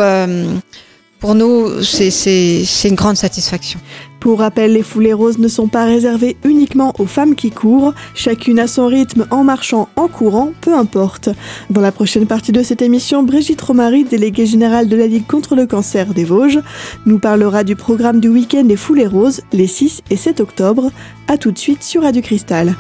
pour 1.21 1.35
nous, 1.35 1.83
c'est 1.83 2.65
une 2.85 2.95
grande 2.95 3.17
satisfaction. 3.17 3.79
Pour 4.21 4.41
rappel, 4.41 4.73
les 4.73 4.83
foulées 4.83 5.13
roses 5.13 5.39
ne 5.39 5.49
sont 5.49 5.69
pas 5.69 5.85
réservées 5.85 6.37
uniquement 6.45 6.95
aux 6.99 7.07
femmes 7.07 7.35
qui 7.35 7.51
courent, 7.51 7.95
chacune 8.15 8.59
à 8.59 8.67
son 8.67 8.87
rythme 8.87 9.27
en 9.31 9.45
marchant, 9.45 9.89
en 9.97 10.09
courant, 10.09 10.53
peu 10.61 10.75
importe. 10.75 11.29
Dans 11.71 11.81
la 11.81 11.93
prochaine 11.93 12.27
partie 12.27 12.53
de 12.53 12.63
cette 12.63 12.83
émission, 12.83 13.23
Brigitte 13.23 13.61
Romary, 13.61 14.05
déléguée 14.05 14.47
générale 14.47 14.89
de 14.89 14.97
la 14.97 15.07
Ligue 15.07 15.27
contre 15.27 15.57
le 15.57 15.67
cancer 15.67 16.13
des 16.13 16.25
Vosges, 16.25 16.61
nous 17.07 17.19
parlera 17.19 17.65
du 17.65 17.77
programme 17.77 18.21
du 18.21 18.29
week-end 18.29 18.65
des 18.65 18.77
foulées 18.77 19.07
roses 19.07 19.43
les 19.53 19.67
6 19.67 20.03
et 20.11 20.17
7 20.17 20.41
octobre. 20.41 20.91
A 21.29 21.39
tout 21.39 21.53
de 21.53 21.59
suite 21.59 21.83
sur 21.83 22.03
Radio 22.03 22.23
Cristal. 22.23 22.75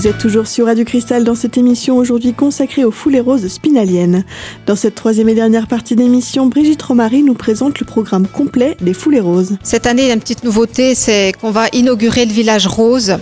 Vous 0.00 0.06
êtes 0.06 0.16
toujours 0.16 0.46
sur 0.46 0.64
Radio 0.64 0.82
Cristal 0.86 1.24
dans 1.24 1.34
cette 1.34 1.58
émission 1.58 1.98
aujourd'hui 1.98 2.32
consacrée 2.32 2.84
aux 2.84 2.90
foulées 2.90 3.20
roses 3.20 3.46
spinaliennes. 3.48 4.24
Dans 4.64 4.74
cette 4.74 4.94
troisième 4.94 5.28
et 5.28 5.34
dernière 5.34 5.66
partie 5.66 5.94
d'émission, 5.94 6.46
Brigitte 6.46 6.80
Romary 6.80 7.22
nous 7.22 7.34
présente 7.34 7.78
le 7.80 7.84
programme 7.84 8.26
complet 8.26 8.78
des 8.80 8.94
foulées 8.94 9.20
roses. 9.20 9.58
Cette 9.62 9.86
année, 9.86 10.06
il 10.06 10.10
une 10.10 10.20
petite 10.20 10.42
nouveauté, 10.42 10.94
c'est 10.94 11.34
qu'on 11.38 11.50
va 11.50 11.66
inaugurer 11.74 12.24
le 12.24 12.32
village 12.32 12.66
rose 12.66 13.18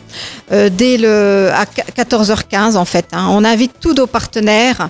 euh, 0.52 0.70
dès 0.72 0.98
le 0.98 1.50
à 1.52 1.64
14h15 1.64 2.76
en 2.76 2.84
fait. 2.84 3.06
Hein. 3.10 3.26
On 3.32 3.44
invite 3.44 3.72
tous 3.80 3.94
nos 3.94 4.06
partenaires, 4.06 4.88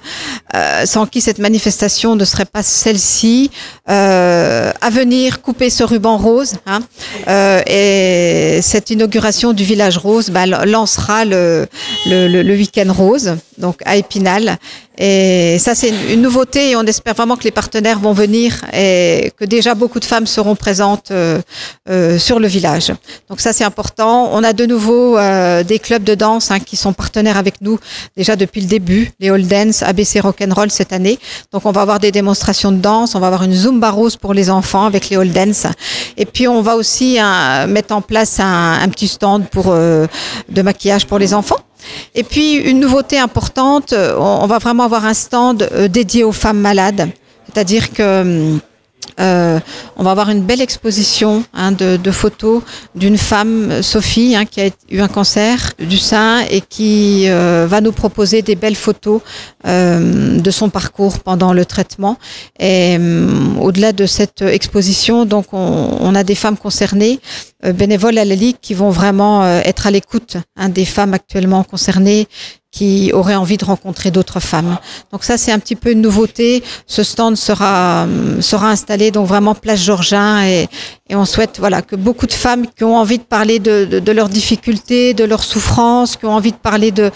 euh, 0.55 0.85
sans 0.85 1.07
qui 1.07 1.23
cette 1.23 1.39
manifestation 1.39 2.17
ne 2.17 2.25
serait 2.27 2.45
pas 2.45 2.63
celle-ci, 2.63 3.51
euh, 3.89 4.73
à 4.79 4.91
venir 4.91 5.41
couper 5.41 5.71
ce 5.71 5.85
ruban 5.85 6.19
rose. 6.19 6.57
Hein. 6.67 6.81
et 7.67 8.61
cette 8.61 8.91
inauguration 8.91 9.55
du 9.55 9.65
village 9.65 9.97
rose 9.97 10.29
bah, 10.29 10.45
lancera 10.45 11.25
le 11.25 11.67
le, 12.07 12.55
week-end 12.55 12.93
rose, 12.93 13.37
donc 13.59 13.81
à 13.85 13.97
Épinal. 13.97 14.59
Et 15.01 15.59
ça, 15.61 15.77
c'est 15.77 15.93
une, 16.11 16.23
nouveauté 16.23 16.71
et 16.71 16.77
on 16.77 16.83
espère 16.83 17.15
vraiment 17.15 17.37
que 17.37 17.45
les 17.45 17.53
partenaires 17.53 18.01
vont 18.01 18.13
venir 18.13 18.65
et 18.73 19.33
que 19.37 19.45
déjà 19.45 19.77
beaucoup 19.77 20.01
de 20.01 20.05
femmes 20.05 20.27
seront 20.27 20.57
présentes 20.57 21.13
euh, 21.13 21.41
euh, 21.89 22.19
sur 22.19 22.41
le 22.41 22.49
village. 22.49 22.93
Donc 23.29 23.41
ça, 23.41 23.53
c'est 23.53 23.63
important. 23.63 24.31
On 24.33 24.43
a 24.43 24.53
de 24.53 24.67
nouveau 24.67 25.17
euh, 25.17 25.63
des 25.63 25.79
clubs 25.79 26.03
de 26.03 26.17
danse 26.17 26.51
hein, 26.51 26.59
qui 26.59 26.77
sont 26.77 26.93
partenaires 26.93 27.37
avec 27.37 27.61
nous 27.61 27.79
déjà 28.17 28.35
depuis 28.35 28.61
le 28.61 28.67
début, 28.67 29.13
les 29.21 29.31
All 29.31 29.47
Dance, 29.47 29.85
ABC 29.85 30.19
Rock'n'Roll 30.19 30.73
cette 30.73 30.93
année. 30.93 31.21
Donc 31.53 31.65
on 31.65 31.71
va 31.71 31.83
avoir 31.83 32.01
des 32.01 32.11
démonstrations 32.11 32.73
de 32.73 32.79
danse, 32.79 33.15
on 33.15 33.21
va 33.21 33.29
avoir 33.29 33.45
une 33.45 33.55
Zumba 33.55 33.93
Rose 33.93 34.17
pour 34.17 34.35
les 34.35 34.51
enfants 34.51 34.85
avec 34.85 35.11
les 35.11 35.17
All 35.17 35.31
Dance. 35.31 35.69
Et 36.17 36.27
puis 36.27 36.49
on 36.49 36.61
va 36.61 36.75
aussi 36.75 37.19
hein, 37.21 37.69
mettre 37.69 37.95
en 37.95 38.01
place 38.01 38.41
un, 38.41 38.81
un 38.83 38.89
petit 38.89 39.07
stand 39.07 39.49
pour 39.49 39.67
de 39.67 40.63
maquillage 40.63 41.07
pour 41.07 41.21
les 41.21 41.35
enfants. 41.35 41.59
Et 42.15 42.25
puis 42.25 42.55
une 42.57 42.81
nouveauté 42.81 43.19
importante, 43.19 43.95
on, 43.95 44.47
va 44.47 44.59
vraiment 44.59 44.85
avoir 44.85 45.05
un 45.05 45.15
stand 45.15 45.69
euh, 45.73 45.89
dédié 45.89 46.25
aux 46.25 46.33
femmes 46.33 46.61
malades. 46.61 47.09
C'est-à-dire 47.47 47.93
que 47.93 48.21
hum, 48.23 48.61
euh, 49.21 49.59
on 49.97 50.05
va 50.05 50.13
avoir 50.13 50.31
une 50.31 50.43
belle 50.43 50.61
exposition 50.61 51.45
hein, 51.53 51.73
de, 51.73 52.11
photos 52.11 52.63
d'une 52.95 53.19
femme, 53.19 53.83
Sophie, 53.83 54.37
hein, 54.37 54.45
qui 54.45 54.61
a 54.61 54.71
eu 54.91 55.01
un 55.01 55.09
cancer 55.09 55.73
du 55.79 55.99
sein 55.99 56.45
et 56.51 56.61
qui 56.61 57.25
euh, 57.29 57.67
va 57.69 57.81
nous 57.81 57.93
proposer 57.93 58.43
des 58.43 58.55
belles 58.55 58.77
photos 58.77 59.21
euh, 59.67 60.39
de 60.39 60.51
son 60.51 60.71
parcours 60.71 61.21
pendant 61.21 61.53
le 61.53 61.65
traitement. 61.65 62.17
Et 62.59 62.99
au-delà 63.61 63.93
de 63.93 64.07
cette 64.07 64.43
exposition, 64.43 65.25
donc 65.25 65.47
on, 65.53 66.15
a 66.15 66.25
des 66.25 66.35
femmes 66.35 66.57
concernées, 66.57 67.21
bénévoles 67.75 68.19
à 68.19 68.25
la 68.25 68.35
Ligue, 68.35 68.57
qui 68.61 68.75
vont 68.75 68.91
vraiment 68.91 69.47
être 69.47 69.87
à 69.87 69.91
l'écoute 69.91 70.37
hein, 70.57 70.69
des 70.69 70.85
femmes 70.85 71.15
actuellement 71.15 71.65
concernées 71.65 72.29
qui 72.71 73.13
auraient 73.15 73.35
envie 73.35 73.57
de 73.57 73.65
rencontrer 73.65 74.11
d'autres 74.11 74.41
femmes. 74.41 74.79
Donc 75.11 75.25
ça, 75.25 75.39
c'est 75.39 75.53
un 75.53 75.59
petit 75.59 75.75
peu 75.75 75.91
une 75.93 76.03
nouveauté. 76.03 76.63
Ce 76.87 77.03
stand 77.03 77.37
sera 77.37 78.07
sera 78.41 78.71
installé 78.71 79.11
donc 79.11 79.27
vraiment 79.27 79.55
place 79.55 79.81
Georgin 79.81 80.43
et, 80.43 80.69
et 81.09 81.17
on 81.17 81.25
souhaite 81.25 81.59
voilà 81.59 81.81
que 81.81 81.97
beaucoup 81.97 82.27
de 82.27 82.33
femmes 82.33 82.67
qui 82.67 82.85
ont 82.85 82.97
envie 82.97 83.19
de 83.19 83.23
parler 83.23 83.59
de, 83.59 83.87
de, 83.87 83.99
de 84.01 84.13
leurs 84.13 84.29
difficultés, 84.29 85.15
de 85.15 85.25
leurs 85.25 85.45
souffrances, 85.45 86.17
qui 86.17 86.27
ont 86.27 86.35
envie 86.35 86.53
de 86.53 86.59
parler 86.59 86.91
de 86.91 87.11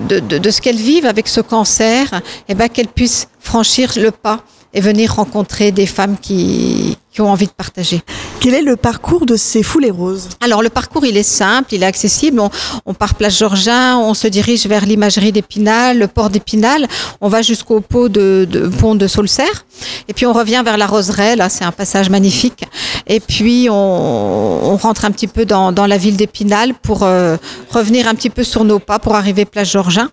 de, 0.00 0.18
de 0.18 0.50
ce 0.50 0.60
qu'elles 0.60 0.76
vivent 0.76 1.06
avec 1.06 1.28
ce 1.28 1.40
cancer, 1.40 2.12
et 2.12 2.20
eh 2.48 2.54
ben 2.54 2.68
qu'elles 2.68 2.88
puissent 2.88 3.28
franchir 3.40 3.92
le 3.96 4.10
pas 4.10 4.40
et 4.74 4.80
venir 4.80 5.14
rencontrer 5.14 5.72
des 5.72 5.86
femmes 5.86 6.16
qui, 6.20 6.98
qui 7.18 7.22
ont 7.22 7.32
envie 7.32 7.46
de 7.46 7.52
partager. 7.64 8.00
Quel 8.38 8.54
est 8.54 8.62
le 8.62 8.76
parcours 8.76 9.26
de 9.26 9.34
ces 9.34 9.64
foulées 9.64 9.90
roses? 9.90 10.28
Alors 10.40 10.62
le 10.62 10.68
parcours 10.68 11.04
il 11.04 11.16
est 11.16 11.24
simple, 11.24 11.74
il 11.74 11.82
est 11.82 11.86
accessible. 11.86 12.38
On, 12.38 12.48
on 12.86 12.94
part 12.94 13.16
place 13.16 13.36
Georgin, 13.36 13.96
on 13.98 14.14
se 14.14 14.28
dirige 14.28 14.64
vers 14.66 14.86
l'imagerie 14.86 15.32
d'Épinal, 15.32 15.98
le 15.98 16.06
port 16.06 16.30
d'Épinal, 16.30 16.86
on 17.20 17.28
va 17.28 17.42
jusqu'au 17.42 17.80
pont 17.80 18.06
de, 18.06 18.46
de, 18.48 18.68
pont 18.68 18.94
de 18.94 19.08
Saulcerre, 19.08 19.64
et 20.06 20.12
puis 20.12 20.26
on 20.26 20.32
revient 20.32 20.62
vers 20.64 20.76
la 20.76 20.86
Roseraie. 20.86 21.34
Là 21.34 21.48
c'est 21.48 21.64
un 21.64 21.72
passage 21.72 22.08
magnifique. 22.08 22.62
Et 23.08 23.18
puis 23.18 23.66
on, 23.68 24.72
on 24.72 24.76
rentre 24.76 25.04
un 25.04 25.10
petit 25.10 25.26
peu 25.26 25.44
dans, 25.44 25.72
dans 25.72 25.86
la 25.86 25.98
ville 25.98 26.16
d'Épinal 26.16 26.72
pour 26.74 27.02
euh, 27.02 27.36
revenir 27.72 28.06
un 28.06 28.14
petit 28.14 28.30
peu 28.30 28.44
sur 28.44 28.62
nos 28.62 28.78
pas 28.78 29.00
pour 29.00 29.16
arriver 29.16 29.44
place 29.44 29.72
Georgin. 29.72 30.08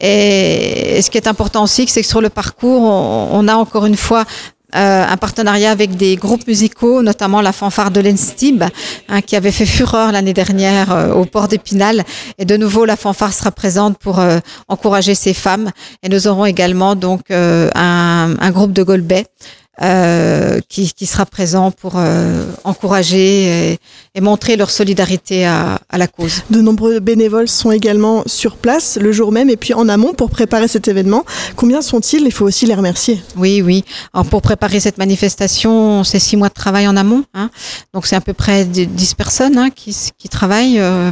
Et, 0.00 1.00
ce 1.00 1.10
qui 1.10 1.16
est 1.16 1.28
important 1.28 1.62
aussi, 1.62 1.86
c'est 1.86 2.02
que 2.02 2.08
sur 2.08 2.20
le 2.20 2.28
parcours, 2.28 2.82
on, 2.82 3.28
on 3.34 3.46
a 3.46 3.54
encore 3.54 3.86
une 3.86 3.96
fois 3.96 4.24
euh, 4.74 5.04
un 5.06 5.16
partenariat 5.16 5.70
avec 5.70 5.96
des 5.96 6.16
groupes 6.16 6.46
musicaux, 6.46 7.02
notamment 7.02 7.40
la 7.40 7.52
fanfare 7.52 7.90
de 7.90 8.00
l'Enstib, 8.00 8.62
hein, 9.08 9.20
qui 9.20 9.36
avait 9.36 9.52
fait 9.52 9.66
fureur 9.66 10.12
l'année 10.12 10.32
dernière 10.32 10.92
euh, 10.92 11.12
au 11.12 11.24
port 11.24 11.48
d'Épinal. 11.48 12.04
Et 12.38 12.44
de 12.44 12.56
nouveau, 12.56 12.84
la 12.84 12.96
fanfare 12.96 13.32
sera 13.32 13.50
présente 13.50 13.98
pour 13.98 14.18
euh, 14.18 14.38
encourager 14.68 15.14
ces 15.14 15.34
femmes. 15.34 15.70
Et 16.02 16.08
nous 16.08 16.28
aurons 16.28 16.46
également 16.46 16.94
donc 16.94 17.30
un, 17.30 17.68
un, 17.74 18.50
groupe 18.50 18.72
de 18.72 18.82
Golbet 18.82 19.26
euh, 19.82 20.60
qui, 20.68 20.92
qui, 20.92 21.06
sera 21.06 21.24
présent 21.24 21.70
pour 21.70 21.94
euh, 21.96 22.44
encourager 22.64 23.72
et, 23.72 23.78
et, 24.14 24.20
montrer 24.20 24.56
leur 24.56 24.70
solidarité 24.70 25.46
à, 25.46 25.80
à, 25.88 25.98
la 25.98 26.06
cause. 26.06 26.42
De 26.50 26.60
nombreux 26.60 27.00
bénévoles 27.00 27.48
sont 27.48 27.70
également 27.70 28.22
sur 28.26 28.56
place 28.56 28.98
le 29.00 29.10
jour 29.12 29.32
même 29.32 29.48
et 29.48 29.56
puis 29.56 29.72
en 29.72 29.88
amont 29.88 30.12
pour 30.12 30.30
préparer 30.30 30.68
cet 30.68 30.88
événement. 30.88 31.24
Combien 31.56 31.80
sont-ils? 31.80 32.24
Il 32.24 32.32
faut 32.32 32.44
aussi 32.44 32.66
les 32.66 32.74
remercier. 32.74 33.22
Oui, 33.36 33.62
oui. 33.62 33.84
Alors 34.12 34.26
pour 34.26 34.42
préparer 34.42 34.80
cette 34.80 34.98
manifestation, 34.98 36.04
c'est 36.04 36.18
six 36.18 36.36
mois 36.36 36.48
de 36.48 36.54
travail 36.54 36.86
en 36.86 36.96
amont. 36.96 37.24
Hein. 37.34 37.50
Donc 37.94 38.06
c'est 38.06 38.16
à 38.16 38.20
peu 38.20 38.34
près 38.34 38.64
dix 38.64 39.14
personnes 39.14 39.56
hein, 39.56 39.70
qui, 39.70 39.96
qui 40.18 40.28
travaillent. 40.28 40.78
Euh, 40.78 41.10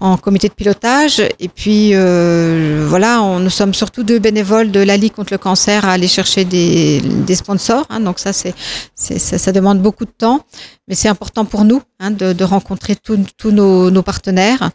en 0.00 0.16
comité 0.16 0.48
de 0.48 0.54
pilotage. 0.54 1.22
Et 1.40 1.48
puis 1.48 1.90
euh, 1.92 2.86
voilà, 2.88 3.22
on, 3.22 3.38
nous 3.38 3.50
sommes 3.50 3.74
surtout 3.74 4.02
deux 4.02 4.18
bénévoles 4.18 4.70
de 4.70 4.80
la 4.80 4.96
Ligue 4.96 5.12
contre 5.12 5.32
le 5.32 5.38
cancer 5.38 5.84
à 5.84 5.92
aller 5.92 6.08
chercher 6.08 6.44
des, 6.44 7.00
des 7.00 7.34
sponsors. 7.34 7.86
Hein, 7.90 8.00
donc 8.00 8.18
ça, 8.18 8.32
c'est, 8.32 8.54
ça, 8.94 9.38
ça, 9.38 9.52
demande 9.52 9.80
beaucoup 9.80 10.04
de 10.04 10.10
temps, 10.16 10.44
mais 10.86 10.94
c'est 10.94 11.08
important 11.08 11.44
pour 11.44 11.64
nous 11.64 11.82
hein, 12.00 12.10
de, 12.10 12.32
de, 12.32 12.44
rencontrer 12.44 12.96
tous 12.96 13.50
nos, 13.50 13.90
nos, 13.90 14.02
partenaires. 14.02 14.70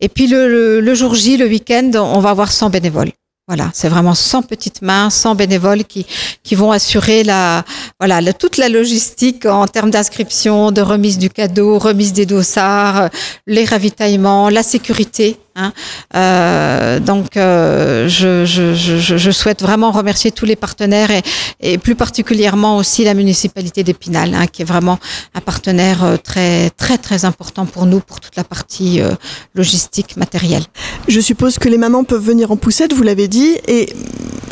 Et 0.00 0.08
puis 0.08 0.26
le, 0.26 0.48
le, 0.48 0.80
le 0.80 0.94
jour 0.94 1.14
J, 1.14 1.36
le 1.36 1.46
week-end, 1.46 1.90
on 1.94 2.20
va 2.20 2.30
avoir 2.30 2.50
100 2.52 2.70
bénévoles. 2.70 3.12
Voilà, 3.46 3.70
c'est 3.74 3.90
vraiment 3.90 4.14
100 4.14 4.42
petites 4.44 4.80
mains, 4.80 5.10
100 5.10 5.34
bénévoles 5.34 5.84
qui, 5.84 6.06
qui 6.42 6.54
vont 6.54 6.72
assurer 6.72 7.24
la, 7.24 7.62
voilà, 8.00 8.32
toute 8.32 8.56
la 8.56 8.70
logistique 8.70 9.44
en 9.44 9.66
termes 9.66 9.90
d'inscription, 9.90 10.72
de 10.72 10.80
remise 10.80 11.18
du 11.18 11.28
cadeau, 11.28 11.78
remise 11.78 12.14
des 12.14 12.24
dossards, 12.24 13.10
les 13.46 13.66
ravitaillements, 13.66 14.48
la 14.48 14.62
sécurité. 14.62 15.38
Hein. 15.56 15.72
Euh, 16.16 16.98
donc, 16.98 17.36
euh, 17.36 18.08
je, 18.08 18.44
je, 18.44 18.74
je, 18.74 19.16
je, 19.16 19.30
souhaite 19.30 19.62
vraiment 19.62 19.92
remercier 19.92 20.32
tous 20.32 20.46
les 20.46 20.56
partenaires 20.56 21.12
et, 21.12 21.22
et 21.60 21.78
plus 21.78 21.94
particulièrement 21.94 22.76
aussi 22.76 23.04
la 23.04 23.14
municipalité 23.14 23.84
d'Épinal, 23.84 24.34
hein, 24.34 24.46
qui 24.46 24.62
est 24.62 24.64
vraiment 24.64 24.98
un 25.34 25.40
partenaire 25.40 26.04
euh, 26.04 26.16
très 26.16 26.70
très 26.70 26.98
très 26.98 27.24
important 27.24 27.66
pour 27.66 27.86
nous 27.86 28.00
pour 28.00 28.20
toute 28.20 28.34
la 28.36 28.44
partie 28.44 29.00
euh, 29.00 29.10
logistique 29.54 30.16
matérielle. 30.16 30.64
Je 31.08 31.20
suppose 31.20 31.58
que 31.58 31.68
les 31.68 31.78
mamans 31.78 32.04
peuvent 32.04 32.24
venir 32.24 32.50
en 32.50 32.56
poussette, 32.56 32.92
vous 32.92 33.02
l'avez 33.02 33.28
dit, 33.28 33.56
et 33.68 33.92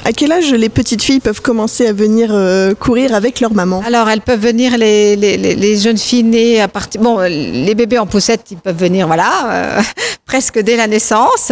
à 0.04 0.12
quel 0.12 0.32
âge 0.32 0.52
les 0.52 0.68
petites 0.68 1.02
filles 1.02 1.20
peuvent 1.20 1.42
commencer 1.42 1.86
à 1.86 1.92
venir 1.92 2.30
euh, 2.32 2.74
courir 2.74 3.14
avec 3.14 3.40
leur 3.40 3.54
maman 3.54 3.82
Alors, 3.86 4.08
elles 4.08 4.20
peuvent 4.20 4.40
venir, 4.40 4.76
les, 4.76 5.16
les, 5.16 5.36
les, 5.36 5.76
jeunes 5.78 5.98
filles 5.98 6.24
nées 6.24 6.60
à 6.60 6.68
partir... 6.68 7.00
Bon, 7.00 7.18
les 7.20 7.74
bébés 7.74 7.98
en 7.98 8.06
poussette, 8.06 8.50
ils 8.50 8.56
peuvent 8.56 8.76
venir, 8.76 9.06
voilà, 9.06 9.80
presque 10.26 10.58
dès 10.58 10.76
la 10.76 10.88
naissance. 10.92 11.50